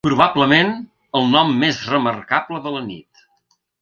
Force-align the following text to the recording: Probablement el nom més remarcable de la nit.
Probablement 0.05 0.71
el 1.19 1.29
nom 1.35 1.53
més 1.65 1.83
remarcable 1.91 2.63
de 2.65 2.73
la 2.79 2.83
nit. 2.89 3.27